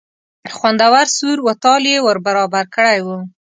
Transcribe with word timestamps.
خوندور 0.55 1.07
سور 1.17 1.37
و 1.41 1.47
تال 1.63 1.83
یې 1.91 1.97
ور 2.05 2.17
برابر 2.25 2.63
کړی 2.75 2.99
و. 3.05 3.07